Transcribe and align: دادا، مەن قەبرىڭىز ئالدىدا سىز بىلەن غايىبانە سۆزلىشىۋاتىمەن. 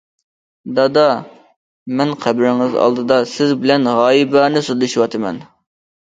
دادا، 0.77 1.01
مەن 1.99 2.13
قەبرىڭىز 2.23 2.77
ئالدىدا 2.83 3.19
سىز 3.33 3.53
بىلەن 3.65 3.85
غايىبانە 3.99 4.63
سۆزلىشىۋاتىمەن. 4.69 5.39